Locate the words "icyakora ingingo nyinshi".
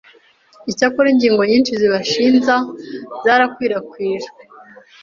0.71-1.73